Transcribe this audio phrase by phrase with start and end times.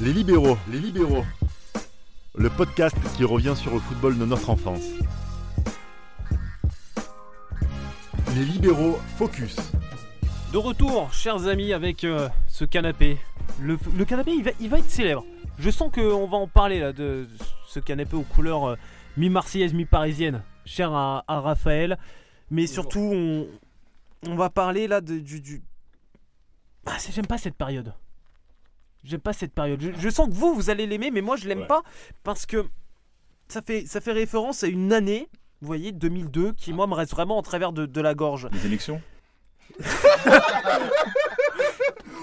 [0.00, 1.24] Les libéraux, les libéraux.
[2.36, 4.82] Le podcast qui revient sur le football de notre enfance.
[8.34, 9.56] Les libéraux focus.
[10.52, 13.18] De retour, chers amis, avec euh, ce canapé.
[13.60, 15.24] Le, le canapé, il va, il va être célèbre.
[15.58, 17.28] Je sens qu'on va en parler là de
[17.68, 18.76] ce canapé aux couleurs euh,
[19.16, 21.98] mi-marseillaises, mi-parisiennes, cher à, à Raphaël.
[22.50, 23.46] Mais surtout, on,
[24.26, 25.40] on va parler là de, du.
[25.40, 25.62] du...
[26.86, 27.94] Ah, c'est- j'aime pas cette période.
[29.04, 29.80] J'aime pas cette période.
[29.80, 31.66] Je, je sens que vous, vous allez l'aimer, mais moi, je l'aime Ouais.
[31.66, 31.82] pas
[32.22, 32.64] parce que
[33.48, 35.28] ça fait, ça fait référence à une année,
[35.60, 38.48] vous voyez, 2002, qui moi me reste vraiment en travers de, de la gorge.
[38.52, 39.00] Les élections?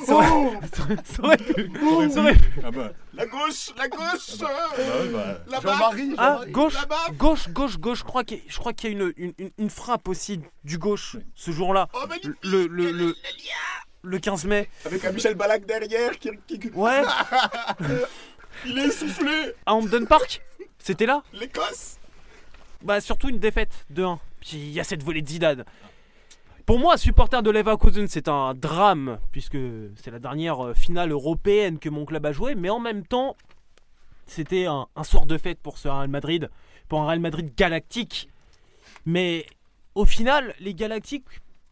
[0.06, 0.60] Ça aurait-
[1.04, 1.72] ça aurait pu-
[2.10, 4.38] ça aurait Ah bah, La gauche, la gauche.
[4.40, 4.50] Bah.
[4.78, 5.38] Ouais, bah.
[5.48, 6.74] Là-bas Jean-Marie, Ah, gauche,
[7.18, 8.00] gauche, gauche, gauche.
[8.00, 10.08] Je crois qu'il y, a- je crois qu'il y a une, une, une- une frappe
[10.08, 12.32] aussi du gauche ce jour-là, Oh, magnifique.
[12.44, 13.16] Le, le, le,
[14.04, 14.70] le 15 mai.
[14.86, 17.02] Avec un Michel Balak derrière qui, qui- Ouais,
[18.66, 20.42] Il est essoufflé à Hampden Park,
[20.78, 21.24] c'était là.
[21.34, 21.98] L'Écosse
[22.84, 24.20] Bah surtout une défaite de 1.
[24.42, 25.66] Puis il y a cette volée de Zidane.
[26.66, 29.58] Pour moi, supporter de Leverkusen, c'est un drame puisque
[29.96, 33.36] c'est la dernière euh, finale européenne que mon club a joué, mais en même temps,
[34.28, 36.50] c'était un, un soir de fête pour ce Real Madrid,
[36.88, 38.30] pour un Real Madrid galactique.
[39.06, 39.46] Mais
[39.96, 41.26] au final, les galactiques,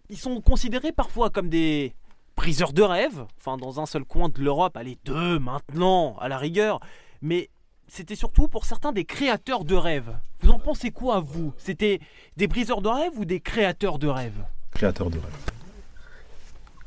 [0.09, 1.93] ils sont considérés parfois comme des
[2.39, 6.37] briseurs de rêve, enfin dans un seul coin de l'Europe, allez deux maintenant à la
[6.37, 6.79] rigueur,
[7.21, 7.49] mais
[7.89, 10.15] c'était surtout pour certains des créateurs de rêves.
[10.39, 11.51] Vous en pensez quoi vous?
[11.57, 11.99] C'était
[12.37, 14.41] des briseurs de rêves ou des créateurs de rêves?
[14.71, 15.35] Créateur de rêve.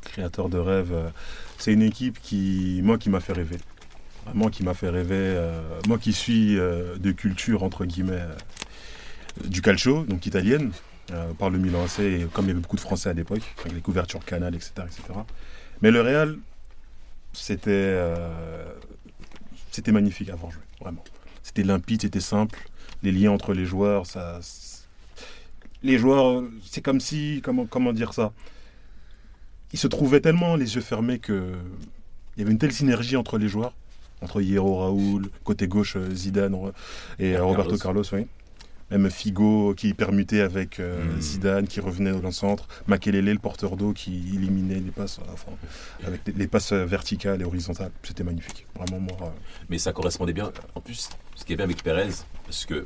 [0.01, 0.91] Créateur de rêve.
[0.91, 1.09] euh,
[1.59, 3.59] C'est une équipe qui, moi, qui m'a fait rêver.
[4.33, 5.13] Moi qui m'a fait rêver.
[5.15, 8.25] euh, moi qui suis euh, de culture, entre guillemets,
[9.45, 10.71] du calcio, donc italienne,
[11.11, 13.41] euh, par le Milan AC, et comme il y avait beaucoup de Français à l'époque,
[13.61, 14.71] avec les couvertures Canal, etc.
[14.85, 15.01] etc.
[15.81, 16.37] Mais le Real,
[17.33, 18.65] c'était euh,
[19.71, 21.03] c'était magnifique à voir jouer, vraiment.
[21.41, 22.69] C'était limpide, c'était simple.
[23.01, 24.39] Les liens entre les joueurs, ça,
[25.83, 28.31] les joueurs, c'est comme si, comment, comment dire ça?
[29.73, 31.55] Ils se trouvaient tellement les yeux fermés que
[32.35, 33.73] il y avait une telle synergie entre les joueurs,
[34.21, 36.55] entre Hierro, Raoul, côté gauche euh, Zidane
[37.19, 37.47] et euh, Carlos.
[37.49, 38.25] Roberto Carlos, oui.
[38.93, 41.21] Même Figo qui permutait avec euh, Mm.
[41.21, 42.67] Zidane, qui revenait dans le centre.
[42.87, 45.51] Makelele, le porteur d'eau, qui éliminait les passes, enfin,
[46.05, 47.91] avec les, les passes verticales et horizontales.
[48.03, 48.67] C'était magnifique.
[48.75, 49.17] Vraiment, moi.
[49.23, 49.29] euh,
[49.69, 50.51] Mais ça correspondait bien.
[50.75, 52.09] En plus, ce qui est bien avec Pérez,
[52.45, 52.85] parce que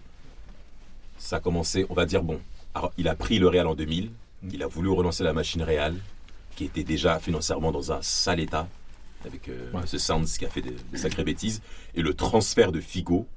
[1.18, 2.39] ça a commencé, on va dire, bon,
[2.74, 4.09] alors, il a pris le Real en 2000,
[4.51, 5.94] il a voulu relancer la machine Real,
[6.56, 8.68] qui était déjà financièrement dans un sale état,
[9.25, 9.81] avec euh, Ouais.
[9.85, 11.62] ce Sands qui a fait des, des sacrées bêtises,
[11.95, 13.28] et le transfert de Figo,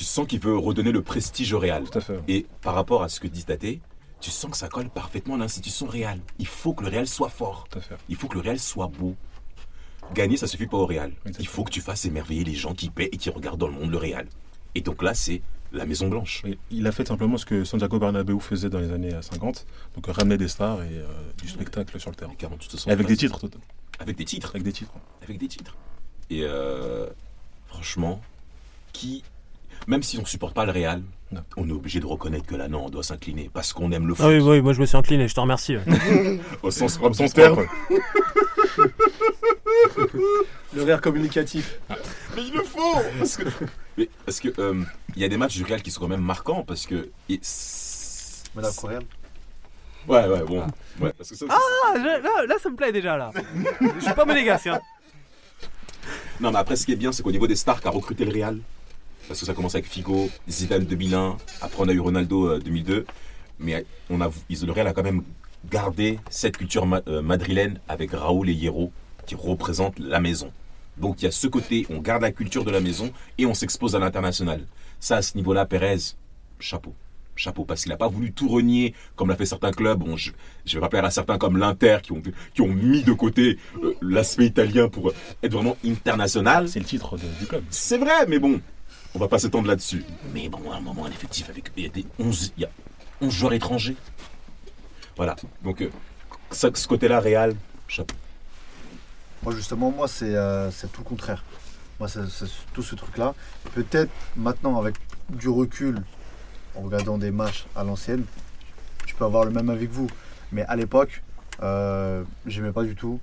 [0.00, 1.84] tu sens qu'il veut redonner le prestige au Real.
[1.84, 2.18] tout à fait.
[2.26, 3.80] Et par rapport à ce que dit Tate,
[4.18, 6.18] tu sens que ça colle parfaitement à l'institution Real.
[6.38, 7.66] Il faut que le Real soit fort.
[7.70, 7.96] Tout à fait.
[8.08, 9.14] Il faut que le Real soit beau.
[10.14, 11.12] Gagner, ça suffit pas au Real.
[11.38, 13.74] Il faut que tu fasses émerveiller les gens qui paient et qui regardent dans le
[13.74, 14.26] monde le Real.
[14.74, 16.44] Et donc là, c'est la Maison Blanche.
[16.70, 20.06] Il a fait simplement ce que Santiago Bernabéu faisait dans les années euh, 50, donc
[20.06, 21.04] ramener des stars et euh,
[21.42, 22.32] du spectacle sur le terrain.
[22.38, 23.38] 48 Et avec des titres,
[23.98, 24.48] Avec des titres.
[24.54, 24.92] avec des titres.
[25.22, 25.76] Avec des titres.
[26.30, 27.06] Et euh,
[27.66, 28.22] franchement,
[28.94, 29.24] qui.
[29.86, 31.02] Même si on supporte pas le Real,
[31.32, 31.42] Non.
[31.56, 34.14] on est obligé de reconnaître que là, non, on doit s'incliner parce qu'on aime le
[34.14, 34.24] foot.
[34.26, 35.76] Ah oui, oui, moi je me suis incliné, je te remercie.
[36.62, 37.66] Au sens propre du terme.
[40.74, 41.78] Le rire communicatif.
[42.36, 43.44] Mais il le faut Parce que,
[43.98, 44.82] mais parce que euh,
[45.16, 47.08] il y a des matchs du Real qui sont quand même marquants parce que.
[47.28, 47.40] et
[48.54, 49.02] Monaco Real.
[50.08, 50.64] Ouais, ouais, bon.
[51.00, 53.30] Ouais, parce que ça, Ah, je- là, là, ça me plaît déjà là.
[53.80, 54.68] je suis pas monégasque.
[54.68, 54.80] Hein.
[56.40, 58.32] Non, mais après, ce qui est bien, c'est qu'au niveau des stars qu'a recruté le
[58.32, 58.58] Real,
[59.30, 63.06] parce que ça commence avec Figo, Zidane 2001, après on a eu Ronaldo euh, 2002,
[63.60, 65.22] mais on a, le Real a quand même
[65.70, 68.90] gardé cette culture ma- euh, madrilène avec Raoul et Hierro
[69.26, 70.50] qui représentent la maison.
[70.96, 73.54] Donc il y a ce côté, on garde la culture de la maison et on
[73.54, 74.66] s'expose à l'international.
[74.98, 75.98] Ça, à ce niveau-là, Pérez,
[76.58, 76.92] chapeau.
[77.36, 80.00] Chapeau, parce qu'il n'a pas voulu tout renier comme l'a fait certains clubs.
[80.00, 80.32] Bon, je,
[80.66, 82.20] je vais rappeler à certains comme l'Inter qui ont,
[82.52, 86.68] qui ont mis de côté euh, l'aspect italien pour être vraiment international.
[86.68, 87.62] C'est le titre de- du club.
[87.70, 88.60] C'est vrai, mais bon,
[89.14, 90.04] on va pas s'étendre là-dessus.
[90.32, 91.70] Mais bon, à un moment, un effectif avec.
[91.76, 92.70] Il y a, des 11, il y a
[93.20, 93.96] 11 joueurs étrangers.
[95.16, 95.90] Voilà, donc euh,
[96.50, 97.54] ça, ce côté-là, Real,
[97.88, 98.14] chapeau.
[99.42, 101.44] Moi, justement, moi, c'est euh, tout le contraire.
[101.98, 103.34] Moi, c'est c'est tout ce truc-là.
[103.74, 104.96] Peut-être maintenant, avec
[105.28, 106.02] du recul,
[106.76, 108.24] en regardant des matchs à l'ancienne,
[109.06, 110.08] je peux avoir le même avis que vous.
[110.52, 111.22] Mais à l'époque,
[111.62, 113.20] euh, j'aimais pas du tout.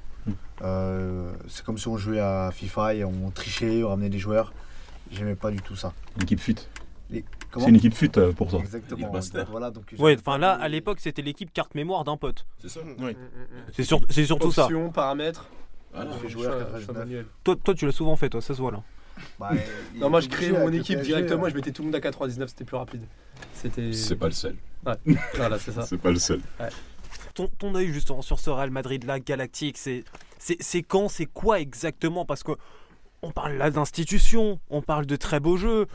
[0.62, 4.54] Euh, c'est comme si on jouait à FIFA et on trichait, on ramenait des joueurs.
[5.12, 5.94] J'aimais pas du tout ça.
[6.18, 6.56] L'équipe fut.
[7.52, 8.60] Comment C'est une équipe fut euh, pour toi.
[8.60, 9.12] Exactement.
[9.14, 9.48] Master.
[9.50, 12.46] Voilà, donc Ouais, enfin là, à l'époque, c'était l'équipe carte mémoire d'un pote.
[12.60, 13.16] C'est ça Oui.
[13.74, 14.66] C'est sur- c'est surtout ça.
[14.66, 15.48] Options, paramètres.
[15.94, 16.12] Voilà.
[16.24, 16.98] Je jouer à un- je suis un 99.
[16.98, 17.26] manuel.
[17.46, 18.84] Toi, toi, tu l'as souvent fait, toi, ça se voit là.
[19.40, 19.52] Bah,
[19.96, 21.50] Non, moi je créais mon équipe PSG, directement, euh.
[21.50, 23.02] je mettais tout le monde à 99, c'était plus rapide.
[23.54, 23.94] C'était.
[23.94, 24.56] C'est pas le seul.
[25.36, 25.84] Voilà, c'est ça.
[25.84, 26.42] C'est pas le seul.
[27.34, 30.04] Ton, ton œil justement sur ce Real Madrid là, galactique, c'est
[30.84, 32.26] quand, c'est quoi exactement?
[32.26, 32.52] Parce que
[33.22, 35.88] on parle là d'institutions, on parle de très beaux jeux,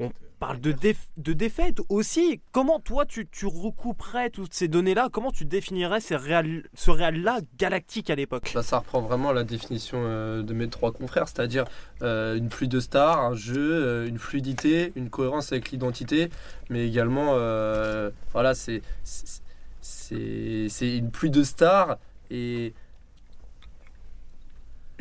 [0.00, 0.10] on
[0.40, 2.40] parle de, déf- de défaites aussi.
[2.50, 5.08] Comment toi tu, tu recouperais toutes ces données-là?
[5.12, 8.50] Comment tu définirais ces Real- ce Real-là galactique à l'époque?
[8.52, 11.64] Bah, ça reprend vraiment la définition euh, de mes trois confrères, c'est-à-dire
[12.02, 16.28] euh, une pluie de stars, un jeu, euh, une fluidité, une cohérence avec l'identité,
[16.70, 17.36] mais également,
[18.32, 18.82] voilà, c'est
[20.10, 21.98] une pluie de stars
[22.30, 22.74] et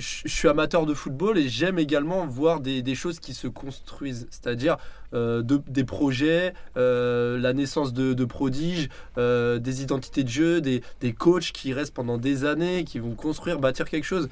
[0.01, 4.77] je suis amateur de football et j'aime également voir des, choses qui se construisent, c'est-à-dire
[5.13, 10.81] euh, de- des projets, euh, la naissance de, prodiges, euh, des identités de jeu, des,
[11.13, 14.29] coachs qui restent pendant des années, qui vont construire, bâtir quelque chose.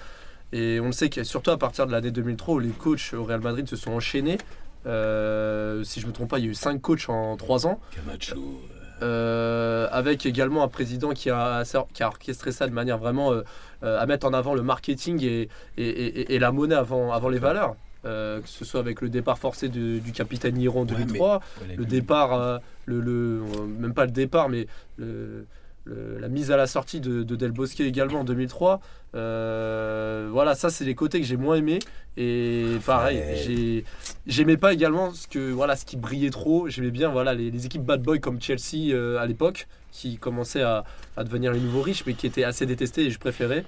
[0.51, 3.24] Et on le sait que surtout à partir de l'année 2003 où les coachs au
[3.24, 4.39] Real Madrid se sont enchaînés.
[4.86, 7.80] si je me trompe pas, il y a eu 5 coachs en 3 ans.
[7.95, 8.62] Camacho.
[9.01, 11.63] Euh, avec également un président qui a,
[11.94, 13.42] qui a orchestré ça de manière vraiment euh,
[13.84, 15.48] euh, à mettre en avant le marketing et,
[15.78, 17.75] et, et- et la monnaie avant, avant les valeurs.
[18.06, 21.42] Euh, que ce soit avec le départ forcé de- du capitaine Hiro en Ouais, 2003,
[21.68, 23.42] Ouais, le départ, le, le-
[23.78, 24.68] même pas le départ, mais
[24.98, 25.45] le-
[25.89, 28.80] le- la mise à la sortie de, de Del Bosque également en 2003.
[29.15, 31.80] Euh, voilà, ça c'est les côtés que j'ai moins aimés.
[32.18, 33.86] Et pareil, j'ai
[34.27, 36.68] j'aimais pas également ce que voilà ce qui brillait trop.
[36.69, 40.62] J'aimais bien voilà les, les équipes bad boy comme Chelsea euh, à l'époque qui commençaient
[40.62, 40.83] à,
[41.18, 43.65] à devenir les nouveaux riches, mais qui étaient assez détestés et je préférais.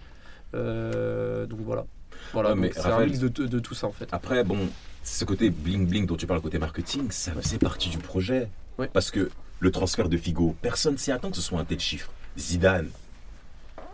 [0.54, 1.86] Euh, donc voilà,
[2.34, 2.54] voilà.
[2.54, 4.10] Ouais, c'est un mix de, tout ça en fait.
[4.12, 4.58] Après, bon,
[5.04, 8.50] ce côté bling bling dont tu parles, côté marketing, ça faisait partie du projet.
[8.78, 8.90] Ouais.
[8.94, 9.30] Parce que
[9.62, 12.12] le transfert de Figo, personne s'y attend que ce soit un tel chiffre.
[12.38, 12.90] Zidane,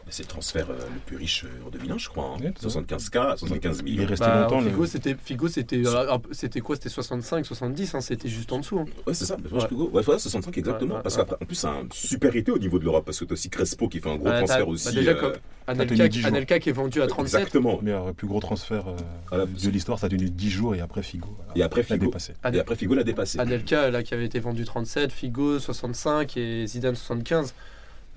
[0.10, 2.26] c'est le transfert euh, le plus riche euh, en 2001, je crois.
[2.36, 2.42] hein.
[2.44, 2.80] Ouais, tout à fait.
[2.80, 4.08] 75K, 75 Il est millions.
[4.08, 4.62] resté Bah, longtemps.
[4.62, 6.76] le- Figo, c'était Figo, c'était euh, c'était quoi?
[6.76, 8.80] C'était 65, 70, hein, c'était juste en dessous.
[8.80, 8.86] hein.
[9.06, 9.38] Ouais, c'est ça.
[9.52, 9.68] moi, Ouais.
[9.68, 10.92] Figo, ouais, voilà, 65 exactement.
[10.92, 11.22] Ouais, ouais, parce ouais.
[11.26, 13.06] qu'après, en plus, c'est un super été au niveau de l'Europe.
[13.06, 14.94] Parce que t'as aussi Crespo qui fait un gros t'as- transfert bah, aussi.
[14.96, 16.28] déjà, euh, comme- tenu Anelka, 10 jours.
[16.28, 17.40] Anelka qui est vendu à 37.
[17.42, 17.80] Exactement.
[17.82, 18.96] meilleur, plus gros transfert euh,
[19.30, 19.46] Voilà.
[19.46, 21.28] de l'histoire, ça a tenu 10 jours et après Figo.
[21.36, 22.06] voilà, Et après l'a Figo.
[22.06, 22.34] dépassé.
[22.54, 23.38] Et après, Figo l'a dépassé.
[23.40, 27.54] Anelka là qui avait été vendu 37, Figo 65 et Zidane 75.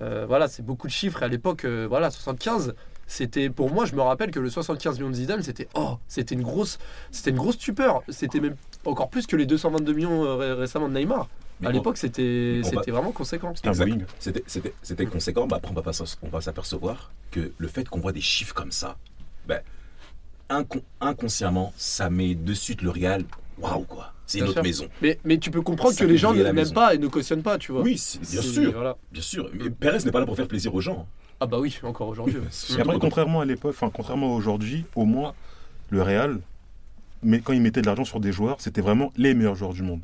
[0.01, 1.21] Euh, voilà, c'est beaucoup de chiffres.
[1.21, 2.73] Et à l'époque, euh, voilà, 75,
[3.07, 6.35] c'était pour moi, je me rappelle que le 75 millions de Zidane, c'était oh, c'était
[6.35, 6.79] une grosse,
[7.11, 8.01] c'était une grosse stupeur.
[8.09, 8.55] C'était même
[8.85, 11.27] encore plus que les 222 millions euh, ré- récemment de Neymar.
[11.59, 13.53] Mais à l'époque, c'était va- c'était vraiment conséquent.
[14.81, 15.45] C'était conséquent.
[15.45, 18.21] Bah, après, on va, pas s'en- on va s'apercevoir que le fait qu'on voit des
[18.21, 18.97] chiffres comme ça,
[19.47, 19.61] ben,
[20.49, 23.23] incon- inconsciemment, ça met de suite le Real.
[23.59, 24.13] Waouh, quoi.
[24.31, 24.63] C'est Bien notre sûr.
[24.63, 24.85] maison.
[25.01, 26.73] Mais, mais tu peux comprendre Ça que les gens ne la n'aiment maison.
[26.73, 27.81] pas et ne cautionnent pas, tu vois.
[27.81, 28.01] Oui,
[28.31, 28.71] bien sûr.
[28.71, 28.95] Voilà.
[29.11, 29.49] Bien sûr.
[29.53, 31.05] Mais Perez n'est pas là pour faire plaisir aux gens.
[31.41, 32.37] Ah bah oui, encore aujourd'hui.
[32.79, 35.33] après, contrairement à l'époque, enfin, contrairement à aujourd'hui, au moins,
[35.89, 36.39] le Real,
[37.23, 39.83] mais quand il mettait de l'argent sur des joueurs, c'était vraiment les meilleurs joueurs du
[39.83, 40.01] monde.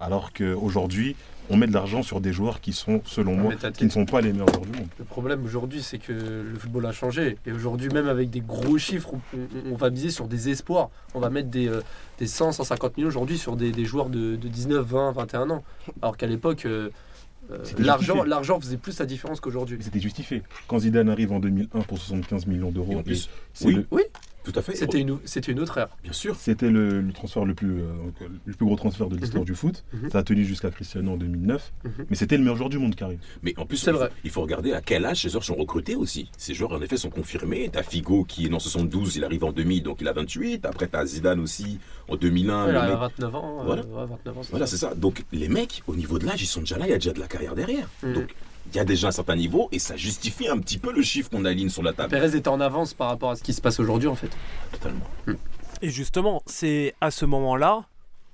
[0.00, 1.16] Alors qu'aujourd'hui,
[1.50, 3.90] on met de l'argent sur des joueurs qui sont, selon moi, Mais t'as- qui ne
[3.90, 4.88] sont pas les meilleurs joueurs du monde.
[4.98, 7.38] Le problème aujourd'hui, c'est que le football a changé.
[7.46, 9.10] Et aujourd'hui, même avec des gros chiffres,
[9.70, 10.90] on, va miser sur des espoirs.
[11.14, 11.82] On va mettre des, euh,
[12.18, 15.64] des 100, 150 millions aujourd'hui sur des, des joueurs de, de 19, 20, 21 ans.
[16.02, 16.90] Alors qu'à l'époque, euh,
[17.52, 19.78] euh, l'argent, l'argent faisait plus la différence qu'aujourd'hui.
[19.80, 20.42] C'était justifié.
[20.66, 24.02] Quand Zidane arrive en 2001 pour 75 millions d'euros, en plus, c'est oui, le- Oui,
[24.52, 24.74] tout à fait.
[24.76, 25.88] c'était une, c'était une autre ère.
[26.02, 26.36] Bien sûr.
[26.36, 27.92] c'était le, le transfert le plus, euh,
[28.44, 29.46] le plus gros transfert de l'histoire Mhm.
[29.46, 29.84] du foot.
[29.92, 30.10] Mhm.
[30.10, 31.72] Ça a tenu jusqu'à Cristiano en 2009.
[31.84, 31.90] Mhm.
[32.10, 33.18] Mais c'était le meilleur joueur du monde qui arrive.
[33.42, 34.10] Mais en plus, C'est il faut, vrai.
[34.24, 36.30] il faut regarder à quel âge ces joueurs sont recrutés aussi.
[36.38, 37.68] Ces joueurs, en effet, sont confirmés.
[37.72, 40.64] T'as Figo qui est en 72, il arrive en 2000, donc il a 28.
[40.66, 42.66] Après, t'as Zidane aussi en 2001.
[42.66, 43.60] Ouais, le il a mec- 29 ans.
[43.60, 43.82] euh, Voilà.
[43.82, 44.76] ouais, 29 ans, c'est Voilà, ça.
[44.76, 44.94] c'est ça.
[44.94, 47.12] Donc, les mecs, au niveau de l'âge, ils sont déjà là, il y a déjà
[47.12, 47.88] de la carrière derrière.
[48.02, 48.34] Donc,
[48.70, 51.30] il y a déjà un certain niveau et ça justifie un petit peu le chiffre
[51.30, 52.10] qu'on aligne sur la table.
[52.10, 54.30] Pérez était en avance par rapport à ce qui se passe aujourd'hui, en fait.
[54.72, 55.04] Totalement.
[55.82, 57.84] Et justement, c'est à ce moment-là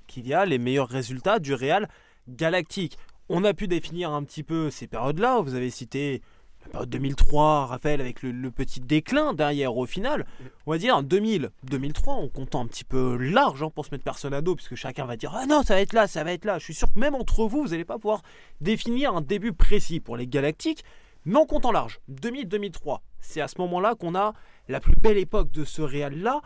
[0.07, 1.89] qu'il y a les meilleurs résultats du Real
[2.27, 2.97] galactique.
[3.29, 5.41] On a pu définir un petit peu ces périodes-là.
[5.41, 6.21] Vous avez cité
[6.63, 10.25] la période 2003, Raphaël, avec le, petit déclin derrière au final.
[10.65, 14.03] On va dire 2000, 2003, on compte un petit peu large hein, pour se mettre
[14.03, 16.33] personne à dos, puisque chacun va dire Ah non, ça va être là, ça va
[16.33, 16.59] être là.
[16.59, 18.21] Je suis sûr que même entre vous, vous n'allez pas pouvoir
[18.61, 20.83] définir un début précis pour les galactiques,
[21.25, 21.99] mais en comptant large.
[22.11, 24.33] 2000-2003, c'est à ce moment-là qu'on a
[24.67, 26.41] la plus belle époque de ce Real-là.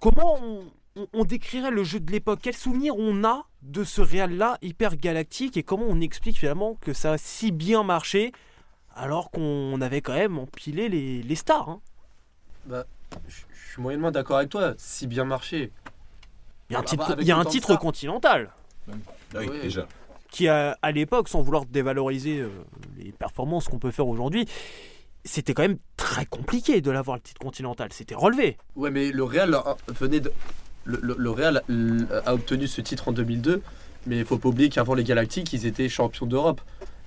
[0.00, 2.40] Comment on, on- décrirait le jeu de l'époque?
[2.42, 6.92] Quels souvenirs on a de ce Real-là hyper galactique et comment on explique finalement que
[6.92, 8.32] ça a si bien marché?
[8.96, 11.80] Alors qu'on avait quand même empilé les, les stars hein
[12.66, 12.84] Bah,
[13.28, 13.34] je
[13.72, 14.74] suis moyennement d'accord avec toi.
[14.78, 15.70] Si bien marché.
[16.70, 17.78] Il y a un Ah bah, titre, y a un stars.
[17.78, 18.50] continental
[18.88, 19.86] Ah oui, déjà.
[20.30, 22.48] qui, a- à l'époque, sans vouloir dévaloriser euh,
[22.98, 24.46] les performances qu'on peut faire aujourd'hui,
[25.24, 27.92] c'était quand même très compliqué de l'avoir le titre continental.
[27.92, 28.56] C'était relevé.
[28.76, 30.32] Ouais, mais le Real euh, venait de.
[30.84, 33.62] Le, le- le Real euh, a obtenu ce titre en 2002,
[34.06, 36.60] mais il faut pas oublier qu'avant les Galactiques, ils étaient champions d'Europe.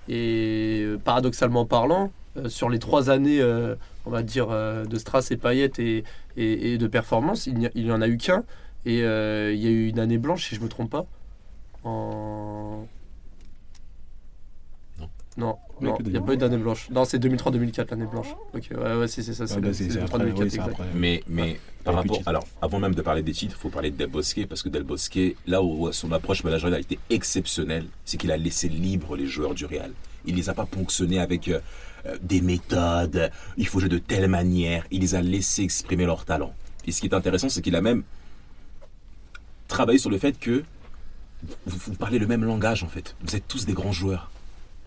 [0.08, 5.32] Et euh, paradoxalement parlant, euh, sur les trois années, euh, on va dire, de Strass
[5.32, 6.04] et Payet et,
[6.38, 8.44] et, de performance, il n'y en a eu qu'un.
[8.86, 11.06] Et il y a eu une année blanche, si je me trompe pas.
[11.84, 12.88] En.
[15.38, 15.58] Non.
[15.82, 16.90] Non, Il n'y a pas eu d'année blanche.
[16.90, 18.34] Non, c'est 2003-2004 l'année blanche.
[18.54, 20.34] Ok, ouais, ouais, c'est c'est ça, c'est Ah, bah, c'est après, 2003-2004.
[20.34, 20.80] oui, exact.
[20.94, 22.22] Mais, mais par rapport.
[22.26, 24.70] Alors, avant même de parler des titres, il faut parler de Del Bosque, parce que
[24.70, 29.18] Del Bosque, là où son approche managériale a été exceptionnelle, c'est qu'il a laissé libre
[29.18, 29.92] les joueurs du Real.
[30.26, 31.60] Il les a pas ponctionnés avec euh,
[32.06, 34.86] euh, des méthodes, il faut jouer de telle manière.
[34.92, 36.54] Il les a laissés exprimer leur talent.
[36.86, 38.04] Et ce qui est intéressant, c'est qu'il a même
[39.68, 40.64] travaillé sur le fait que
[41.66, 43.16] vous, vous parlez le même langage, en fait.
[43.24, 44.32] Vous êtes tous des grands joueurs.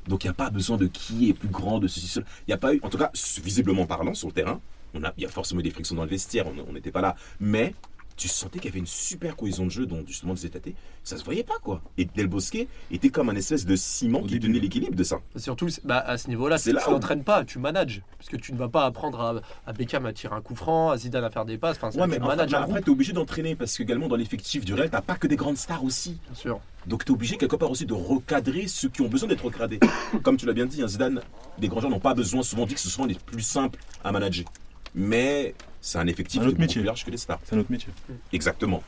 [0.09, 2.27] Donc il n'y a pas besoin de qui est plus grand, de ceci, cela.
[2.41, 3.11] Il n'y a pas eu, en tout cas,
[3.43, 4.61] visiblement parlant, sur le terrain,
[4.95, 7.15] il y a forcément des frictions dans le vestiaire, on n'était pas là.
[7.41, 7.75] Mais
[8.19, 11.17] tu sentais qu'il y avait une super cohésion de jeu dont justement disait Tate, ça
[11.17, 11.81] se voyait pas quoi.
[11.97, 12.59] Et Del Bosque
[12.91, 14.49] était comme un espèce de ciment Au qui début.
[14.49, 15.21] tenait l'équilibre de ça.
[15.37, 18.03] Surtout c'est- bah, à ce niveau-là, tu tu où- n'entraînes pas, tu manages.
[18.19, 19.35] Parce que tu ne vas pas apprendre à,
[19.67, 21.77] à Beckham à tirer un coup franc, à Zidane à faire des passes.
[21.77, 24.17] Enfin, Ouais, tu mais un après, groupe, tu es obligé d'entraîner parce que également dans
[24.17, 26.19] l'effectif du Real, t'as pas que des grandes stars aussi.
[26.27, 26.61] bien sûr.
[26.87, 29.79] Donc tu es obligé quelque part aussi de recadrer ceux qui ont besoin d'être recadrés.
[30.25, 31.21] Comme tu l'as bien dit, hein, Zidane,
[31.61, 34.11] les grands joueurs n'ont pas besoin, souvent dit que ce sont les plus simples à
[34.13, 34.47] manager.
[34.95, 36.81] Mais c'est un effectif Un qui est autre beaucoup métier.
[36.83, 37.39] plus large que les stars.
[37.45, 37.89] C'est notre métier.
[38.33, 38.83] Exactement.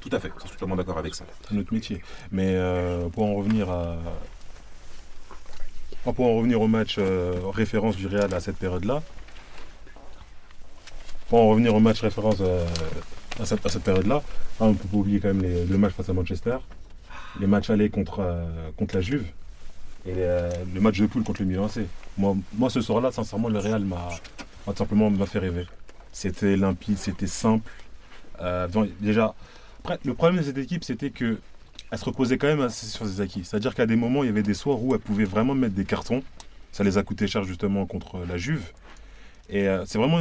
[0.00, 1.24] Tout à fait, je suis totalement d'accord avec ça.
[1.46, 2.02] C'est notre métier.
[2.32, 3.96] Mais euh, pour en revenir à.
[6.06, 9.02] Ah, Pour en revenir au match euh, référence du Real à cette période-là.
[11.28, 12.64] Pour en revenir au match référence euh,
[13.38, 14.22] à cette, à cette période-là,
[14.60, 16.56] ah, on ne peut pas oublier quand même les, le match face à Manchester,
[17.38, 19.24] les matchs allés contre, euh, contre la Juve
[20.06, 21.80] et euh, le match de poule contre le Milan AC.
[22.16, 24.08] Moi, moi ce soir-là, sincèrement, le Real m'a
[24.72, 25.66] tout simplement m'a fait rêver.
[26.12, 27.70] C'était limpide, c'était simple.
[28.40, 28.68] Euh,
[29.00, 29.34] déjà,
[29.80, 31.38] après, le problème de cette équipe, c'était que
[31.90, 33.44] elle se reposait quand même sur ses acquis.
[33.44, 35.84] C'est-à-dire qu'à des moments, il y avait des soirs où elle pouvait vraiment mettre des
[35.84, 36.22] cartons.
[36.72, 38.72] Ça les a coûté cher justement contre la Juve.
[39.48, 40.20] Et euh, c'est vraiment.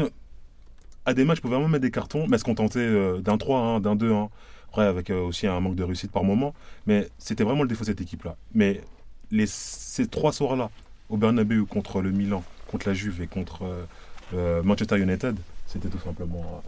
[1.05, 3.81] À des matchs, elle pouvait vraiment mettre des cartons, mais se contentait euh, d'un 3-1,
[3.81, 4.29] d'un 2-1.
[4.69, 6.53] Après, avec euh, aussi un manque de réussite par moment.
[6.85, 8.37] Mais c'était vraiment le défaut de cette équipe-là.
[8.53, 8.81] Mais
[9.31, 10.69] les, ces trois soirs-là,
[11.09, 13.65] au Bernabeu contre le Milan, contre la Juve et contre
[14.33, 16.61] euh, euh, Manchester United, c'était tout simplement.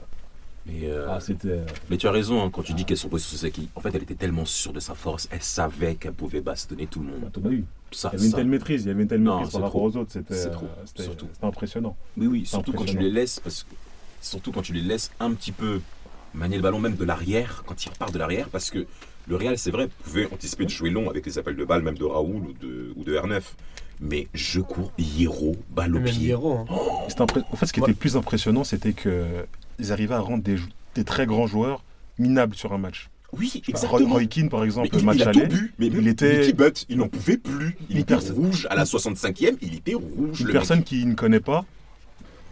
[0.65, 3.43] Mais, euh, ah, euh, mais tu as raison hein, quand tu dis qu'elle repose sur
[3.47, 3.69] acquis.
[3.75, 6.99] En fait, elle était tellement sûre de sa force, elle savait qu'elle pouvait bastonner tout
[6.99, 7.31] le monde.
[7.51, 7.63] Hughes.
[7.91, 9.61] Ça, Il y avait une telle maîtrise, il y avait une telle Non, maîtrise par
[9.61, 9.89] rapport trop.
[9.89, 11.27] aux autres, c'était C'est euh, trop, c'était- surtout.
[11.33, 11.97] c'était impressionnant.
[12.17, 13.73] Oui, oui, surtout quand tu les laisses, parce que
[14.21, 15.81] surtout quand tu les laisses un petit peu
[16.35, 18.85] manier le ballon même de l'arrière, quand ils repartent de l'arrière, parce que
[19.29, 21.97] le Real, c'est vrai, pouvait anticiper de jouer long avec les appels de balle, même
[21.97, 23.41] de Raoul ou de, ou de R9.
[24.01, 26.13] Mais je cours, Hierro, balle au pied.
[26.27, 26.65] Hierro, hein.
[27.19, 27.85] Impré- En fait, ce qui Ouais.
[27.85, 30.57] était le plus impressionnant, c'était qu'ils arrivaient à rendre des,
[31.05, 31.83] très grands joueurs
[32.17, 33.09] minables sur un match.
[33.37, 34.13] Oui, Roy, exactement.
[34.15, 35.41] Roy Keane, par exemple, Mais il, match il a aller.
[35.41, 37.77] tout bu, mais il était- Butt, il n'en pouvait plus.
[37.89, 40.41] Il Une était personne- rouge à la 65e, il était rouge.
[40.41, 40.87] Une le personne mec.
[40.87, 41.65] qui ne connaît pas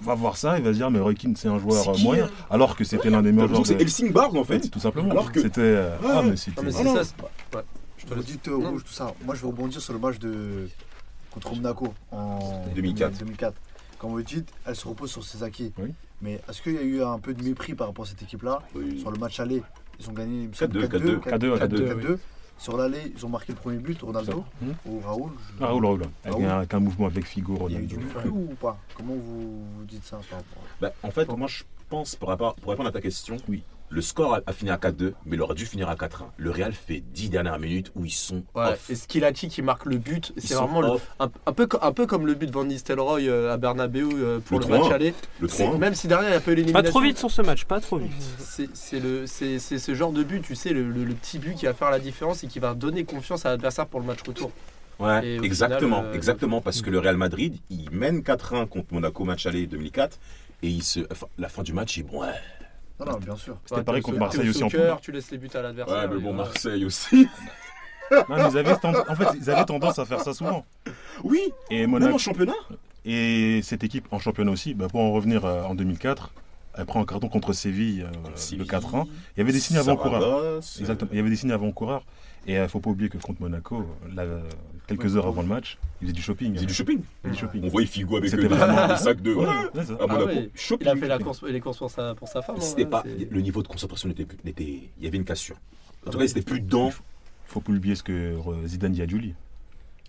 [0.01, 1.93] va voir ça et va se dire mais Roy Keane c'est un joueur C'est euh,
[1.93, 3.65] qui, moyen hein alors que c'était l'un des meilleurs joueurs.
[3.65, 4.69] C'est Helsingborg en fait.
[4.69, 6.95] Tout simplement Alors que- c'était euh, Ouais, ah mais c'était Non, mais c'est non.
[6.95, 7.03] ça.
[7.03, 7.63] c'est- ouais,
[7.97, 8.13] je te
[8.49, 8.69] le euh, Non.
[8.71, 9.13] rouge, tout ça.
[9.25, 10.67] Moi, je vais rebondir sur le match de
[11.31, 13.17] contre Monaco en 2004.
[13.19, 13.53] 2004.
[13.99, 15.73] Comme vous dites, elle se repose sur ses acquis.
[15.79, 15.91] Oui.
[16.21, 18.59] Mais est-ce qu'il y a eu un peu de mépris par rapport à cette équipe-là
[18.75, 18.99] Oui.
[18.99, 19.61] Sur le match aller,
[19.99, 21.19] ils ont gagné il me semble, 4-2, 4-2.
[21.19, 22.17] 4-2, 4-2, 4-2, 4-2.
[22.57, 24.71] Sur l'aller, ils ont marqué le premier but, Ronaldo Hmm.
[24.85, 25.31] ou Raoul.
[25.57, 26.45] je- ah Raoul Raoul avec, Raoul.
[26.45, 28.15] un, avec un mouvement avec Figo Il y a eu du Ronaldo.
[28.15, 28.77] mépris ou pas?
[28.95, 32.29] Comment vous vous dites ça par rapport à- Bah, en fait, moi je pense, pour,
[32.29, 33.63] rapport- pour répondre à ta question, Oui.
[33.89, 36.25] Le score a, a fini à 4-2, mais il aurait dû finir à 4-1.
[36.37, 38.89] Le Real fait 10 dernières minutes où ils sont Ouais, off.
[38.89, 42.27] et Skilacci qui marque le but, c'est vraiment le- un, un peu, un peu comme
[42.27, 44.93] le but de Van Nistelrooy euh, à Bernabeu euh, pour Le le, match 3-1.
[44.93, 45.13] aller.
[45.39, 46.83] Le C'est- 3 Même si derrière il y a pas eu l'élimination.
[46.83, 48.11] Pas trop vite sur ce match, pas trop vite.
[48.39, 51.39] C'est c'est le- c'est- c'est ce genre de but, tu sais, le, le- le petit
[51.39, 54.05] but qui va faire la différence et qui va donner confiance à l'adversaire pour le
[54.05, 54.51] match retour.
[54.99, 59.23] Ouais, exactement, final, euh, exactement, parce que le Real Madrid, il mène 4-1 contre Monaco
[59.25, 60.17] match aller 2004,
[60.63, 62.29] et il se, enfin, la fin du match, il bon, ouais,
[62.99, 63.57] Non, non, bien sûr.
[63.65, 64.95] C'était pareil contre Marseille aussi en poule.
[65.01, 65.97] Tu laisses les buts à l'adversaire.
[65.97, 66.33] ouais, mais bon.
[66.33, 67.27] Marseille aussi.
[68.11, 70.65] Non, mais ils avaient tendance- en fait ils avaient tendance à faire ça souvent
[71.23, 72.53] Oui, et même en championnat.
[73.05, 76.31] Et cette équipe en championnat aussi, bah, pour en revenir euh, en 2004,
[76.77, 79.05] elle prend un carton contre Séville euh, le 4-1.
[79.35, 80.21] Il y avait des signes avant-coureurs.
[80.21, 81.09] Saragosse, Exactement.
[81.13, 82.03] Il y avait des signes avant-coureurs.
[82.45, 84.41] Et il ne faut pas oublier que contre Monaco, là, euh,
[84.87, 86.51] quelques heures avant le match, il faisait du shopping.
[86.51, 87.01] Il faisait du shopping.
[87.25, 87.61] Il shopping.
[87.65, 89.33] On voyait Figo avec euh, des, vraiment- des sacs de.
[89.33, 89.93] Ouais, Ouais, ouais, ça.
[89.93, 90.27] à Ah Monaco.
[90.27, 90.87] ouais, Shopping.
[90.87, 92.55] Il a fait la course, les courses pour sa, pour sa femme.
[92.57, 94.63] Hein, pas, le niveau de concentration n'était plus, n'était,
[94.97, 95.57] il y avait une cassure.
[96.05, 96.91] En tout cas, c'était plus dedans.
[97.47, 99.33] faut pas oublier ce que euh, Zidane dit à Julie.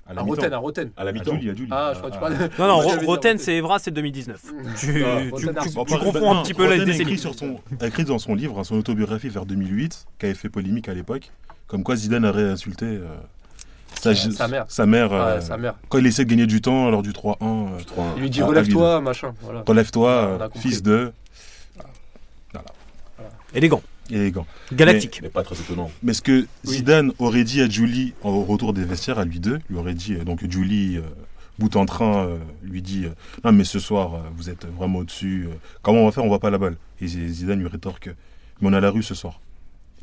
[0.08, 0.36] À la À mi-temps.
[0.36, 0.90] Roten, à Roten.
[0.96, 1.32] À la À mi-temps.
[1.34, 1.68] Julie, à Julie.
[1.70, 2.36] Ah, je crois que tu parlais.
[2.58, 4.42] Non, non, dit Roten, c'est Evra, c'est 2019.
[4.78, 5.20] Tu, Ah,
[5.76, 7.02] confonds un non, petit peu les décennies.
[7.02, 10.34] écrit, sur son, a écrit dans son livre, hein, son autobiographie vers 2008, qui avait
[10.34, 11.30] fait polémique à l'époque,
[11.66, 13.06] comme quoi Zidane aurait insulté euh,
[14.00, 14.64] sa, Sa mère.
[14.68, 15.74] Sa mère, euh, Ouais, sa mère.
[15.90, 17.36] quand il essaie de gagner du temps lors du 3-1.
[17.42, 19.34] euh, Je trouve un- Il lui dit Ah, relève-toi, machin.
[19.42, 19.62] Voilà.
[19.66, 21.12] Relève-toi, Ah, euh, fils de.
[23.54, 24.46] Élégant, Élégant.
[24.72, 25.20] galactique.
[25.22, 25.90] Mais pas très étonnant.
[26.02, 26.74] Mais ce que Oui.
[26.76, 30.14] Zidane aurait dit à Julie au retour des vestiaires, à lui deux, lui aurait dit,
[30.14, 31.02] euh, donc Julie, euh,
[31.58, 33.10] bout en train, euh, lui dit euh,
[33.44, 35.46] Non, mais ce soir, euh, vous êtes vraiment au-dessus.
[35.50, 36.76] euh, comment on va faire On voit pas la balle.
[37.00, 38.08] Et Zidane lui rétorque
[38.60, 39.40] Mais on a la rue ce soir.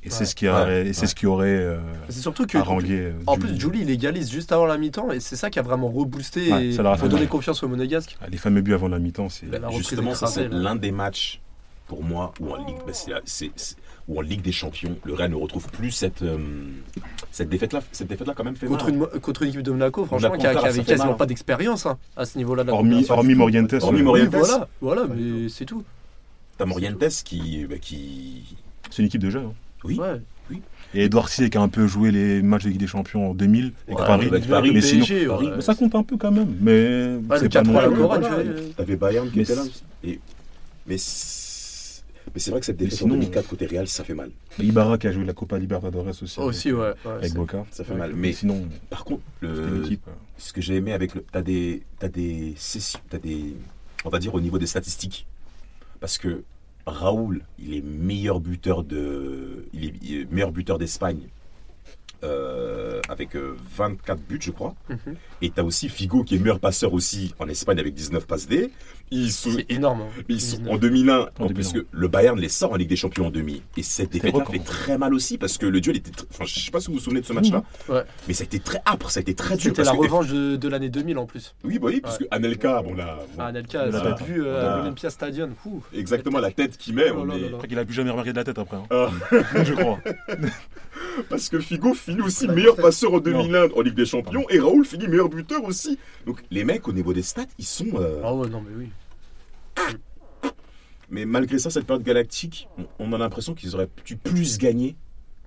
[0.08, 0.86] Et c'est ce qui, a- Ouais.
[0.90, 2.60] et c'est ce qui aurait euh, C'est surtout que.
[2.60, 3.12] harangué.
[3.26, 5.88] En plus, Julie, il égalise juste avant la mi-temps et c'est ça qui a vraiment
[5.90, 7.30] reboosté Ouais, et ça leur a fait redonné mal.
[7.30, 8.16] confiance aux Monégasques.
[8.22, 9.48] Ah, Les fameux buts avant la mi-temps, c'est.
[9.76, 10.58] Justement, ça c'est là.
[10.60, 11.42] l'un des matchs
[11.88, 13.76] pour moi où en Ligue, bah, c'est la- c'est- c'est-
[14.08, 16.38] où en Ligue des Champions, le Real ne retrouve plus cette euh,
[17.32, 17.82] cette défaite là.
[17.92, 19.08] Cette défaite là quand même fait Contre mal.
[19.14, 21.18] une, contre une équipe de Monaco, franchement, Monaco, qui, a- qui ça avait quasiment mal.
[21.18, 23.74] pas d'expérience hein, à ce niveau-là de la Hormis, hormis Morientes.
[23.82, 24.30] Hormis Oui, Morientes.
[24.36, 25.84] voilà, voilà, mais c'est tout.
[26.58, 28.56] T'as Morientes qui bah, qui
[28.92, 29.46] C'est une équipe de jeunes.
[29.48, 29.54] hein.
[29.84, 30.00] oui.
[30.00, 30.22] Ouais.
[30.94, 33.34] Et Edouard Sier qui a un peu joué les matchs de Ligue des Champions en
[33.34, 34.28] 2000 avec Ouais, Paris.
[34.28, 35.52] avec Paris, mais le sinon, PSG, ouais.
[35.56, 36.56] Mais ça compte un peu quand même.
[36.62, 38.62] Mais Ouais, c'est le pas 4-3 non à la plus- Corogne, Voilà, tu vois.
[38.78, 39.64] T'avais Bayern qui était là.
[40.88, 41.45] mais c'est
[42.36, 44.30] mais c'est vrai que cette défaite sinon- en 2004 côté Real, ça fait mal.
[44.60, 46.40] Ibarra qui a joué la Copa Libertadores aussi.
[46.40, 46.94] Aussi, avec, ouais.
[47.10, 47.66] ouais, Avec Boca.
[47.72, 48.00] Ça fait Ouais.
[48.00, 48.12] mal.
[48.14, 50.06] Mais Mais sinon, par contre, le, équipe.
[50.38, 51.24] ce que j'ai aimé avec le.
[51.32, 51.82] T'as des.
[51.98, 53.00] T'as des sessions.
[53.10, 53.56] T'as des.
[54.04, 55.26] On va dire au niveau des statistiques.
[56.00, 56.44] Parce que
[56.86, 59.66] Raoul, il est meilleur buteur de.
[59.74, 61.22] Il est meilleur buteur d'Espagne.
[62.26, 64.76] Euh, avec euh, 24 buts, je crois.
[64.90, 65.16] Mhm.
[65.42, 68.72] Et t'as aussi Figo qui est meilleur passeur aussi en Espagne avec 19 passes D.
[69.12, 70.02] Ils sont, énorme.
[70.02, 70.24] hein.
[70.30, 70.74] ils sont- 19.
[70.74, 71.54] en 2001, en, 2001.
[71.54, 73.62] plus que le Bayern les sort en Ligue des Champions en demi.
[73.78, 74.50] Et cette record.
[74.52, 76.10] fait très mal aussi parce que le duel était.
[76.12, 78.02] tr- Enfin, je sais pas si vous vous souvenez de ce match-là, Ouais.
[78.28, 79.64] mais ça a été très âpre, ça a été très dur.
[79.66, 81.54] C'était parce la que- revanche de, de l'année 2000 en plus.
[81.64, 84.28] Oui, bah oui, parce que Anelka, bon là, bon, Ah, Anelka, la ça a tête.
[84.28, 85.54] vu euh, à l'Olympia Stadium.
[85.66, 85.84] Ouh.
[85.94, 87.58] exactement la tête qu'il met, Oh on là est- là Je là.
[87.58, 88.78] crois qu'il a plus jamais remarqué de la tête après.
[88.78, 88.84] hein.
[88.90, 89.10] Ah,
[89.64, 90.00] je crois.
[91.30, 94.86] parce que Figo finit aussi meilleur passeur en 2001 en Ligue des Champions et Raoul
[94.86, 95.98] finit meilleur buteur aussi.
[96.26, 97.88] Donc les mecs au niveau des stats, ils sont.
[97.96, 98.90] euh, Ah ouais, non, mais oui.
[101.10, 104.96] Mais malgré ça, cette période galactique, on- on a l'impression qu'ils auraient pu plus gagner.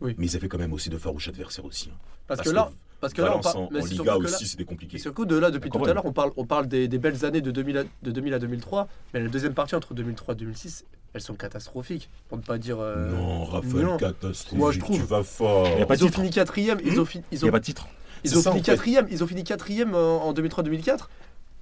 [0.01, 0.15] Oui.
[0.17, 1.91] Mais ils avaient quand même aussi de farouches adversaires aussi.
[1.93, 1.99] hein.
[2.29, 3.57] Parce que là, parce que là, on parle.
[3.59, 4.97] en, Mais en c'est Liga que aussi, c'était compliqué.
[4.97, 7.25] Et surtout de là, depuis tout à l'heure, on parle, on parle des, des belles
[7.25, 10.37] années de 2000, à, de 2000 à 2003, mais la deuxième partie entre 2003 et
[10.39, 10.85] 2006,
[11.15, 12.79] elles sont catastrophiques, pour ne pas dire.
[12.81, 13.97] euh, Non, Raphaël, non.
[13.97, 14.59] catastrophe.
[14.59, 14.99] Moi, je trouve.
[15.01, 15.67] Tu vas fort.
[15.75, 17.53] Il y a pas de Ils ont fini quatrième, ils Hmm ont, ils Il a
[17.53, 17.87] pas de titre.
[18.25, 18.71] ils ont ça, fini en fait.
[18.73, 21.09] quatrième, ils ont fini quatrième en, en 2003-2004.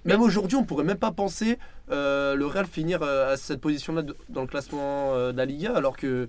[0.04, 1.58] Même aujourd'hui, on pourrait même pas penser
[1.90, 5.72] euh, le Real finir euh, à cette position-là dans le classement euh, de la Liga,
[5.74, 6.28] alors que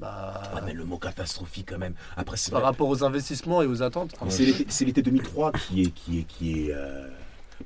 [0.00, 1.94] bah, Ah, mais le mot catastrophique quand même.
[2.16, 2.70] Après, c'est par vrai.
[2.70, 4.14] rapport aux investissements et aux attentes.
[4.24, 5.90] Mais C'est l'été- c'est l'été 2003 qui est.
[5.90, 7.08] Qui est, qui est euh,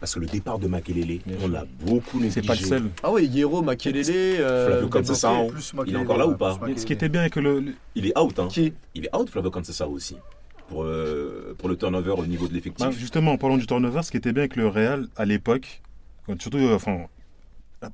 [0.01, 2.41] Parce que le départ de Makelele, on l'a beaucoup négligé.
[2.41, 2.91] C'est pas le seul.
[3.03, 6.93] Ah oui, Hierro, Makelele, euh, Flavio Makelele, Il est encore là ou pas ce qui
[6.95, 7.65] était bien avec le.
[7.95, 8.49] Il est out, hein.
[8.49, 8.73] Qui?
[8.95, 10.17] Il est out, Flavio Conceição aussi.
[10.69, 12.87] Pour, euh, pour le turnover au niveau de l'effectif.
[12.87, 15.83] bah, justement, en parlant du turnover, ce qui était bien avec le Real à l'époque,
[16.39, 17.03] surtout enfin,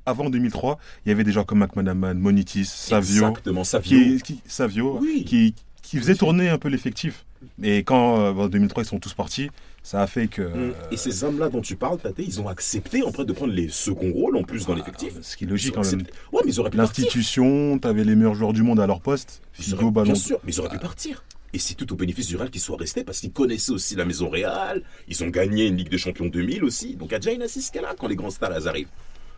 [0.05, 3.97] avant 2003, il y avait des gens comme McManaman, Monitis, Savio, Exactement, Savio.
[3.99, 5.23] qui, qui- Savio Oui.
[5.25, 7.25] qui, qui faisaient tourner un peu l'effectif.
[7.63, 9.49] Et quand euh, en 2003 ils sont tous partis,
[9.81, 10.41] ça a fait que.
[10.41, 10.53] Mm.
[10.55, 13.53] euh, Et ces hommes-là dont tu parles, Tate, ils ont accepté en fait de prendre
[13.53, 15.13] les seconds rôles en plus dans l'effectif.
[15.21, 16.01] ce qui est logique quand ont même.
[16.01, 16.13] accepté.
[16.33, 17.03] Ouais, mais ils auraient pu partir.
[17.05, 19.41] L'institution, t'avais les meilleurs joueurs du monde à leur poste.
[19.53, 20.11] Figo, auraient- Ballon.
[20.11, 21.23] Bien sûr, mais ils auraient pu partir.
[21.53, 24.03] Et c'est tout au bénéfice du Real qu'ils soient restés parce qu'ils connaissaient aussi la
[24.05, 24.83] maison Real.
[25.07, 26.95] Ils ont gagné une Ligue des Champions 2000 aussi.
[26.95, 28.89] Donc il y a déjà une assise qu'elle a quand les grands stars arrivent.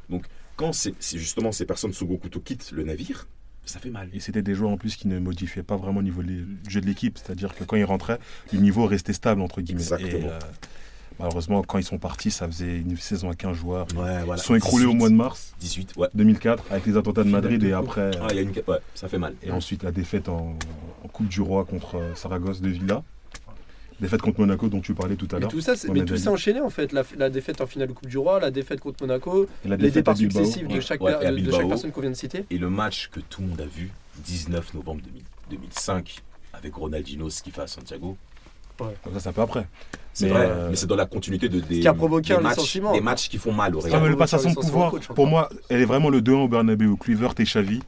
[0.09, 0.25] Donc
[0.61, 3.27] quand c'est justement ces personnes sous couteau quittent le navire,
[3.65, 4.09] ça fait mal.
[4.13, 6.81] Et c'était des joueurs en plus qui ne modifiaient pas vraiment au niveau du jeu
[6.81, 7.17] de l'équipe.
[7.17, 8.19] C'est-à-dire que quand ils rentraient,
[8.53, 9.81] le niveau restait stable, entre guillemets.
[9.81, 10.09] Exactement.
[10.09, 10.39] Et, euh,
[11.19, 13.87] malheureusement, quand ils sont partis, ça faisait une saison à 15 joueurs.
[13.95, 14.41] Ouais, voilà.
[14.41, 16.07] Ils sont écroulés au 18, mois de mars 18, ouais.
[16.13, 18.11] 2004 avec les attentats de Madrid et après.
[18.21, 18.51] Ah, il y a une...
[18.51, 19.35] ouais, ça fait mal.
[19.41, 20.55] Et ensuite la défaite en,
[21.03, 23.03] en Coupe du Roi contre euh, Saragosse de Villa.
[24.01, 25.51] Défaite contre Monaco dont tu parlais tout à Mais l'heure.
[25.51, 26.91] tout ça, mais tout ça enchaîné en fait.
[26.91, 29.91] La, la défaite en finale de Coupe du Roi, la défaite contre Monaco, la les
[29.91, 30.39] départs Bilbao.
[30.43, 30.81] successifs de Ouais.
[30.81, 31.57] chaque, Ouais, de Bilbao.
[31.57, 32.45] chaque personne qu'on vient de citer.
[32.49, 33.91] Et le match que tout le monde a vu,
[34.25, 36.17] 19 novembre 2000 2005,
[36.53, 38.17] avec Ronaldinho, ce qu'il fait à Santiago.
[38.79, 39.67] Ça, c'est un peu après.
[40.11, 42.41] C'est vrai, euh, mais c'est dans la continuité de, des, qui a provoqué des un
[42.41, 42.93] matchs, licenciement.
[42.93, 43.93] des matchs qui font mal au Ah, Real.
[43.93, 44.17] mais le Real.
[44.17, 47.81] passation de pouvoir, pour moi, elle est vraiment le 2-1 au Bernabeu, Kluivert et Xavi.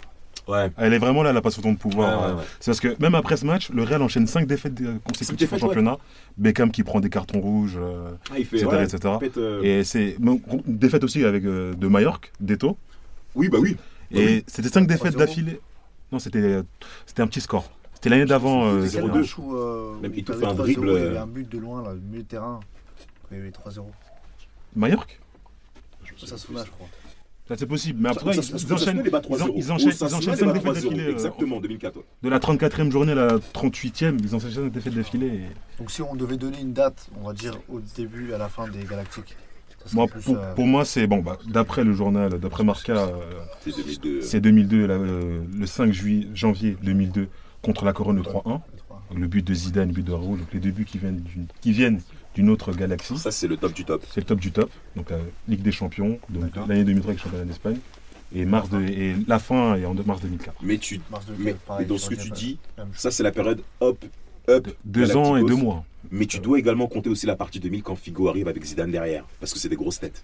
[0.48, 0.70] Ouais.
[0.78, 2.30] Elle est vraiment là, la passation de pouvoir.
[2.30, 2.44] ouais, ouais.
[2.60, 5.64] C'est parce que même après ce match, le Real enchaîne 5 défaites euh, consécutives défaites,
[5.64, 5.98] au championnat.
[6.38, 8.72] Beckham qui prend des cartons rouges, euh, Ah, il fait, etc.
[8.72, 9.14] ouais, etc.
[9.20, 12.78] pète, euh, Et c'est une défaite aussi avec euh, de Majorque, d'Eto.
[13.36, 13.76] Oui, bah oui.
[14.12, 14.44] Bah Et oui.
[14.48, 15.18] c'était 5 défaites 3-0.
[15.18, 15.60] d'affilée.
[16.12, 16.62] Non, c'était
[17.06, 17.72] c'était un petit score.
[17.94, 18.66] C'était l'année d'avant.
[18.66, 19.18] euh, C'est quel 0-2.
[19.20, 21.18] match où, euh, Même où il te t'avais fait un 3-0, dribble, Il y avait
[21.18, 22.60] un but de loin, là, le milieu de terrain.
[23.32, 23.86] il y a eu les 3-0.
[24.76, 25.14] Mallorca
[26.18, 26.88] Ça se je crois.
[27.48, 28.00] Ça, c'est possible.
[28.02, 29.54] Mais après, ça- ils, ça- ils ça se enchaînent, ils, en- 3-0.
[29.58, 30.74] ils enchaînent, ils enchaînent met les 5 bas défaites 3-0.
[30.90, 31.04] d'affilée.
[31.08, 31.98] euh, Exactement, 2004.
[31.98, 32.04] ouais.
[32.24, 35.28] De la 34e journée à la 38e, ils enchaînent 5 défaites d'affilée.
[35.28, 38.48] et- Donc si on devait donner une date, on va dire au début à la
[38.48, 39.36] fin des Galactiques.
[39.84, 41.18] ça serait Moi, plus, pour, euh, pour moi, c'est bon.
[41.20, 43.10] Bah, d'après le journal, d'après Marca, euh,
[43.66, 44.22] C'est 2002.
[44.22, 47.28] c'est 2002, la- le, le 5 juillet, janvier 2002,
[47.62, 48.62] contre la Couronne le 3-1.
[48.72, 49.02] les trois.
[49.14, 51.48] Le but de Zidane, le but de Raoul, donc les deux buts qui viennent d'une,
[51.60, 52.00] qui viennent
[52.36, 53.18] d'une autre galaxie.
[53.18, 54.04] Ça, c'est le top du top.
[54.10, 54.70] C'est le top du top.
[54.96, 55.18] Donc la
[55.48, 56.20] Ligue des Champions,
[56.68, 57.78] l'année 2003 avec le championnat d'Espagne.
[58.36, 60.56] Et, mars de, et la fin est en mars 2004.
[60.64, 62.58] Mais, tu, Mars de mais, quel, pareil, mais dans ce que tu dis,
[62.94, 64.04] ça, c'est la période hop,
[64.50, 64.68] up.
[64.84, 65.86] Deux ans et deux mois.
[66.12, 69.24] Mais tu dois également compter aussi la partie 2000 quand Figo arrive avec Zidane derrière.
[69.40, 70.24] Parce que c'est des grosses têtes.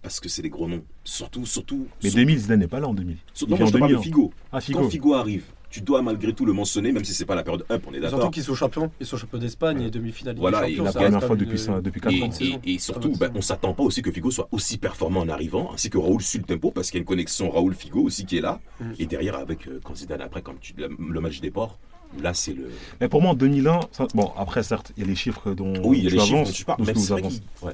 [0.00, 0.82] Parce que c'est des gros noms.
[1.04, 1.86] Surtout, surtout.
[2.02, 3.16] Mais sur- 2000, Zidane n'est pas là en 2000.
[3.34, 4.02] sur- il non, je te en parle de 2001.
[4.02, 4.32] Figo.
[4.50, 4.90] Ah, Quand Figo.
[4.90, 7.82] Figo arrive, tu dois malgré tout le mentionner, même si c'est pas la période up,
[7.88, 8.30] on est Surtout d'accord.
[8.30, 10.36] qu'ils sont champions, ils sont champions d'Espagne et demi-finale.
[10.38, 12.30] Voilà, et La première fois depuis, depuis 4 Et, ans.
[12.64, 15.72] et- et surtout, ben, on s'attend pas aussi que Figo soit aussi performant en arrivant,
[15.74, 18.36] ainsi que Raoul suit le tempo, parce qu'il y a une connexion Raoul-Figo aussi qui
[18.36, 18.60] est là.
[18.80, 18.84] Mm.
[18.98, 21.78] Et derrière, avec euh, quand Zidane après, comme tu, le, le match des ports,
[22.20, 22.68] là c'est le.
[23.00, 25.72] Mais pour moi, en 2001, ça- bon, après, certes, il y a les chiffres dont
[25.84, 27.72] Oui, il y a les chiffres dont tu parles, dont mais qu'il- ouais.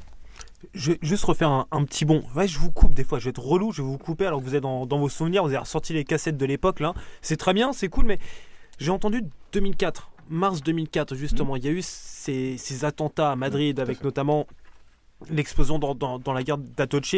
[0.74, 2.22] Je vais juste refaire un, un petit bond.
[2.34, 4.40] Ouais, je vous coupe des fois, je vais être relou, je vais vous couper alors
[4.40, 6.94] que vous êtes dans, dans vos souvenirs, vous avez ressorti les cassettes de l'époque là.
[7.22, 8.18] C'est très bien, c'est cool, mais
[8.78, 13.78] j'ai entendu 2004, mars 2004 justement, il y a eu ces, ces attentats à Madrid
[13.78, 14.46] avec notamment
[15.30, 17.14] l'explosion dans, dans- dans la gare d'Atoche.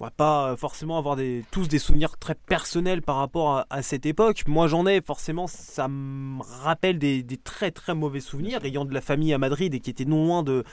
[0.00, 3.82] On va pas forcément avoir des, tous des souvenirs très personnels par rapport à, à
[3.82, 4.42] cette époque.
[4.48, 8.92] Moi j'en ai forcément, ça me rappelle des, des très très mauvais souvenirs, ayant de
[8.92, 10.64] la famille à Madrid et qui était non loin de,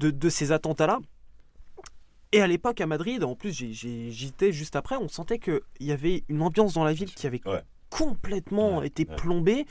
[0.00, 0.98] de, de ces attentats-là.
[2.34, 6.24] Et à l'époque, à Madrid, en plus, j'étais juste après, on sentait qu'il y avait
[6.28, 7.62] une ambiance dans la ville qui avait Ouais.
[7.90, 9.14] complètement Ouais, été ouais.
[9.16, 9.66] plombée.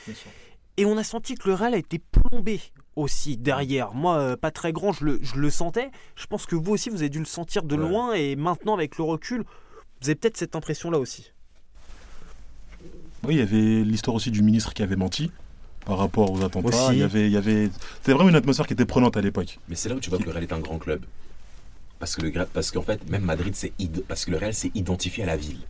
[0.77, 2.61] Et on a senti que le Real a été plombé
[2.95, 3.93] aussi derrière.
[3.93, 5.91] Moi, euh, pas très grand, je le, je le sentais.
[6.15, 7.81] Je pense que vous aussi, vous avez dû le sentir de Ouais.
[7.81, 8.13] loin.
[8.13, 9.43] Et maintenant, avec le recul,
[10.01, 11.31] vous avez peut-être cette impression-là aussi.
[13.25, 15.31] Oui, il y avait l'histoire aussi du ministre qui avait menti
[15.85, 16.85] par rapport aux attentats.
[16.87, 16.93] Aussi.
[16.93, 17.69] Il y avait, il y avait...
[17.99, 19.59] C'était vraiment une atmosphère qui était prenante à l'époque.
[19.67, 21.03] Mais c'est là où tu vois que le Real est un grand club.
[21.99, 23.71] Parce que le parce qu'en fait, même Madrid, c'est
[24.07, 25.61] parce que le Real s'est identifié à la ville.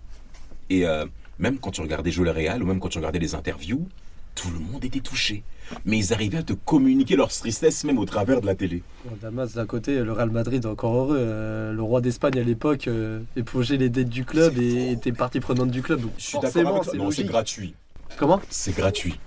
[0.70, 1.06] Et euh,
[1.40, 3.88] même quand tu regardais jouer le Real, ou même quand tu regardais les interviews,
[4.36, 5.44] tout le monde était touché.
[5.86, 8.82] Mais ils arrivaient à te communiquer leur tristesse même au travers de la télé.
[9.06, 11.18] Bon, Damas, d'un côté, le Real Madrid, encore heureux.
[11.20, 14.92] euh, le roi d'Espagne à l'époque euh, épongeait les dettes du club et faux.
[14.94, 16.02] était partie prenante du club.
[16.02, 16.92] Donc Je suis forcément, d'accord avec toi.
[16.94, 17.28] c'est Non, c'est logique.
[17.28, 17.76] gratuit.
[18.18, 18.42] Comment?
[18.50, 19.20] C'est gratuit.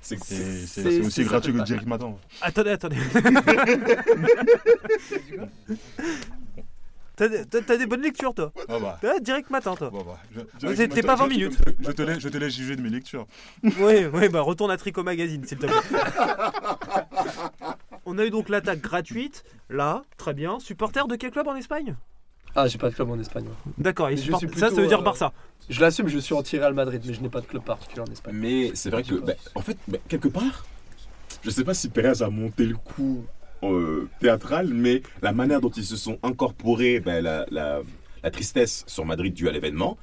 [0.00, 2.14] C'est aussi gratuit que direct matin.
[2.42, 2.96] Attendez, attendez.
[7.16, 8.50] T'as des- T'as t'as des bonnes lectures, toi.
[8.66, 8.98] Ah bah.
[9.20, 9.90] Direct matin, toi.
[9.92, 11.58] Bah, Ah, je- c'était pas je- 20 je- minutes.
[11.80, 13.26] Je te laisse, je te laisse juger de mes lectures.
[13.62, 15.74] Oui, oui, bah retourne à Tricot Magazine, s'il te plaît.
[18.06, 19.44] On a eu donc l'attaque gratuite.
[19.68, 20.60] Là, très bien.
[20.60, 21.94] Supporter de quel club en Espagne?
[22.56, 23.46] Ah, j'ai pas de club en Espagne.
[23.78, 25.32] D'accord, Mais je supporte- suis ça, ça veut dire euh, Barça.
[25.68, 28.34] Je l'assume, je suis anti-Real Madrid, mais je n'ai pas de club particulier en Espagne.
[28.34, 30.64] Mais c'est vrai que, bah, en fait, bah, quelque part,
[31.42, 33.24] je sais pas si Perez a monté le coup
[33.62, 37.80] euh, théâtral, mais la manière dont ils se sont incorporés bah, la, la-
[38.22, 39.96] la tristesse sur Madrid due à l'événement,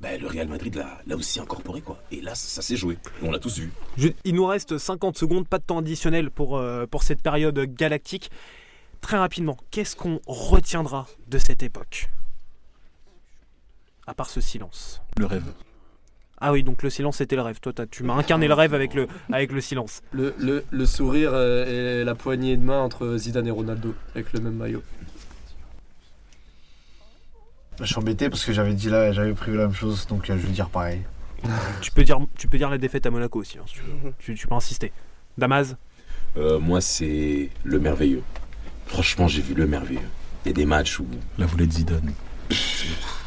[0.00, 2.02] bah, le Real Madrid l'a l'a aussi incorporé, quoi.
[2.10, 2.96] Et là, ça, ça s'est joué.
[3.22, 3.72] On l'a tous vu.
[3.96, 7.58] Je- il nous reste 50 secondes, pas de temps additionnel pour, euh, pour cette période
[7.74, 8.30] galactique.
[9.04, 12.08] Très rapidement, qu'est-ce qu'on retiendra de cette époque
[14.06, 15.02] À part ce silence?
[15.18, 15.44] Le rêve.
[16.40, 17.60] Ah oui, donc le silence c'était le rêve.
[17.60, 20.00] Toi, tu m'as incarné le rêve avec le, avec le silence.
[20.12, 24.32] Le, le, le sourire euh, et la poignée de main entre Zidane et Ronaldo, avec
[24.32, 24.82] le même maillot.
[27.80, 30.38] Je suis embêté parce que j'avais dit là, j'avais prévu la même chose, donc euh,
[30.38, 31.02] je vais dire pareil.
[31.82, 34.14] Tu peux dire, tu peux dire la défaite à Monaco aussi, hein, si tu veux.
[34.18, 34.92] Tu, tu peux insister.
[35.36, 35.76] Damaz?
[36.38, 38.22] Euh, moi, c'est le merveilleux.
[38.86, 40.00] Franchement, j'ai vu le merveilleux.
[40.44, 41.06] Il y a des matchs où
[41.38, 42.12] La volée de Zidane.